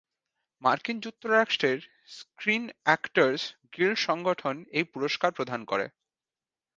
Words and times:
মার্কিন 0.61 0.97
যুক্তরাষ্ট্রের 0.99 1.79
screen 2.09 2.63
actors 2.83 3.43
guild 3.73 3.97
সংগঠন 3.99 4.55
এই 4.71 4.85
পুরস্কার 4.93 5.29
প্রদান 5.31 5.61
করে। 5.65 5.85